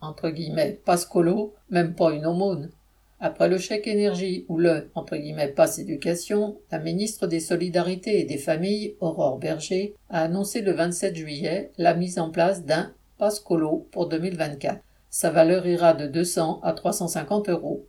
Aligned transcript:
entre 0.00 0.30
guillemets 0.30 0.80
pascolo, 0.84 1.54
même 1.70 1.94
pas 1.94 2.12
une 2.12 2.26
aumône. 2.26 2.70
Après 3.20 3.48
le 3.48 3.58
chèque 3.58 3.88
énergie 3.88 4.44
ou 4.48 4.58
le 4.58 4.90
entre 4.94 5.16
guillemets 5.16 5.48
passe 5.48 5.80
éducation, 5.80 6.58
la 6.70 6.78
ministre 6.78 7.26
des 7.26 7.40
Solidarités 7.40 8.20
et 8.20 8.24
des 8.24 8.38
Familles, 8.38 8.94
Aurore 9.00 9.38
Berger, 9.38 9.94
a 10.08 10.22
annoncé 10.22 10.60
le 10.60 10.72
27 10.72 11.16
juillet 11.16 11.72
la 11.78 11.94
mise 11.94 12.20
en 12.20 12.30
place 12.30 12.64
d'un 12.64 12.92
pascolo 13.18 13.88
pour 13.90 14.08
2024. 14.08 14.80
Sa 15.10 15.30
valeur 15.30 15.66
ira 15.66 15.94
de 15.94 16.06
200 16.06 16.60
à 16.62 16.72
350 16.72 17.48
euros. 17.48 17.86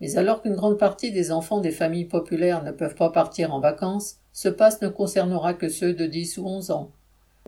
Mais 0.00 0.16
alors 0.16 0.40
qu'une 0.40 0.54
grande 0.54 0.78
partie 0.78 1.12
des 1.12 1.30
enfants 1.30 1.60
des 1.60 1.72
familles 1.72 2.06
populaires 2.06 2.64
ne 2.64 2.72
peuvent 2.72 2.94
pas 2.94 3.10
partir 3.10 3.52
en 3.52 3.60
vacances, 3.60 4.16
ce 4.32 4.48
passe 4.48 4.80
ne 4.80 4.88
concernera 4.88 5.52
que 5.52 5.68
ceux 5.68 5.92
de 5.92 6.06
10 6.06 6.38
ou 6.38 6.46
11 6.46 6.70
ans. 6.70 6.90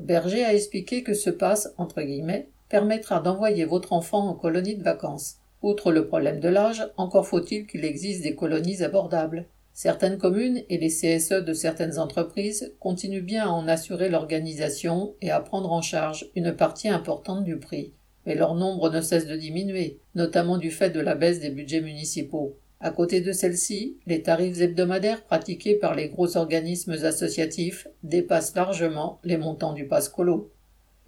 Berger 0.02 0.44
a 0.44 0.52
expliqué 0.52 1.02
que 1.02 1.14
ce 1.14 1.30
passe, 1.30 1.72
entre 1.78 2.02
guillemets, 2.02 2.48
permettra 2.72 3.20
d'envoyer 3.20 3.66
votre 3.66 3.92
enfant 3.92 4.26
en 4.26 4.32
colonie 4.32 4.76
de 4.76 4.82
vacances. 4.82 5.36
Outre 5.60 5.92
le 5.92 6.06
problème 6.06 6.40
de 6.40 6.48
l'âge, 6.48 6.88
encore 6.96 7.26
faut-il 7.26 7.66
qu'il 7.66 7.84
existe 7.84 8.22
des 8.22 8.34
colonies 8.34 8.82
abordables. 8.82 9.44
Certaines 9.74 10.16
communes 10.16 10.62
et 10.70 10.78
les 10.78 10.88
CSE 10.88 11.44
de 11.44 11.52
certaines 11.52 11.98
entreprises 11.98 12.74
continuent 12.80 13.26
bien 13.26 13.44
à 13.44 13.50
en 13.50 13.68
assurer 13.68 14.08
l'organisation 14.08 15.14
et 15.20 15.30
à 15.30 15.40
prendre 15.40 15.70
en 15.70 15.82
charge 15.82 16.30
une 16.34 16.56
partie 16.56 16.88
importante 16.88 17.44
du 17.44 17.58
prix. 17.58 17.92
Mais 18.24 18.34
leur 18.34 18.54
nombre 18.54 18.88
ne 18.88 19.02
cesse 19.02 19.26
de 19.26 19.36
diminuer, 19.36 19.98
notamment 20.14 20.56
du 20.56 20.70
fait 20.70 20.88
de 20.88 21.00
la 21.00 21.14
baisse 21.14 21.40
des 21.40 21.50
budgets 21.50 21.82
municipaux. 21.82 22.56
À 22.80 22.90
côté 22.90 23.20
de 23.20 23.32
celle-ci, 23.32 23.98
les 24.06 24.22
tarifs 24.22 24.62
hebdomadaires 24.62 25.24
pratiqués 25.24 25.74
par 25.74 25.94
les 25.94 26.08
gros 26.08 26.38
organismes 26.38 26.96
associatifs 27.04 27.86
dépassent 28.02 28.54
largement 28.56 29.20
les 29.24 29.36
montants 29.36 29.74
du 29.74 29.86
Pascolo. 29.86 30.50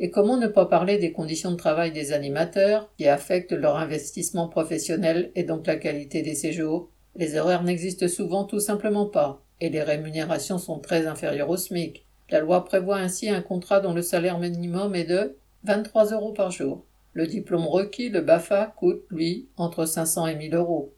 Et 0.01 0.11
comment 0.11 0.37
ne 0.37 0.49
pas 0.49 0.67
parler 0.67 0.99
des 0.99 1.13
conditions 1.13 1.53
de 1.53 1.57
travail 1.57 1.93
des 1.93 2.13
animateurs 2.13 2.91
qui 2.97 3.07
affectent 3.07 3.53
leur 3.53 3.77
investissement 3.77 4.49
professionnel 4.49 5.31
et 5.37 5.45
donc 5.45 5.67
la 5.67 5.77
qualité 5.77 6.23
des 6.23 6.35
séjours? 6.35 6.91
Les 7.15 7.37
horaires 7.37 7.63
n'existent 7.63 8.09
souvent 8.09 8.45
tout 8.45 8.59
simplement 8.59 9.07
pas, 9.07 9.41
et 9.61 9.69
les 9.69 9.83
rémunérations 9.83 10.59
sont 10.59 10.81
très 10.81 11.07
inférieures 11.07 11.51
au 11.51 11.57
SMIC. 11.57 12.05
La 12.31 12.41
loi 12.41 12.65
prévoit 12.65 12.97
ainsi 12.97 13.29
un 13.29 13.41
contrat 13.41 13.81
dont 13.81 13.95
le 13.95 14.03
salaire 14.03 14.41
minimum 14.41 14.97
est 14.97 15.05
de 15.05 15.37
23 15.63 16.07
euros 16.13 16.33
par 16.33 16.51
jour. 16.51 16.85
Le 17.13 17.29
diplôme 17.29 17.67
requis, 17.67 18.09
le 18.09 18.21
BAFA, 18.21 18.75
coûte, 18.77 19.05
lui, 19.11 19.47
entre 19.57 19.87
500 19.87 20.27
et 20.27 20.35
1000 20.35 20.57
euros. 20.57 20.93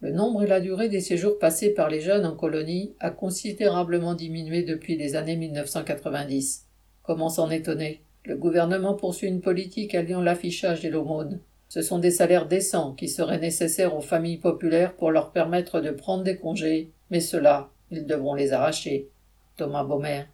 Le 0.00 0.12
nombre 0.12 0.44
et 0.44 0.46
la 0.46 0.60
durée 0.60 0.88
des 0.88 1.00
séjours 1.00 1.40
passés 1.40 1.70
par 1.70 1.90
les 1.90 2.00
jeunes 2.00 2.24
en 2.24 2.36
colonie 2.36 2.94
a 3.00 3.10
considérablement 3.10 4.14
diminué 4.14 4.62
depuis 4.62 4.96
les 4.96 5.16
années 5.16 5.36
1990. 5.36 6.66
Comment 7.02 7.28
s'en 7.30 7.50
étonner? 7.50 8.04
Le 8.24 8.36
gouvernement 8.36 8.94
poursuit 8.94 9.28
une 9.28 9.40
politique 9.40 9.94
alliant 9.94 10.20
l'affichage 10.20 10.84
et 10.84 10.90
l'aumône. 10.90 11.40
Ce 11.68 11.82
sont 11.82 11.98
des 11.98 12.10
salaires 12.10 12.48
décents 12.48 12.94
qui 12.94 13.08
seraient 13.08 13.38
nécessaires 13.38 13.94
aux 13.94 14.00
familles 14.00 14.38
populaires 14.38 14.94
pour 14.94 15.10
leur 15.10 15.32
permettre 15.32 15.80
de 15.80 15.90
prendre 15.90 16.24
des 16.24 16.36
congés, 16.36 16.90
mais 17.10 17.20
cela, 17.20 17.70
ils 17.90 18.06
devront 18.06 18.34
les 18.34 18.52
arracher. 18.52 19.08
Thomas 19.56 19.84
Baumer. 19.84 20.24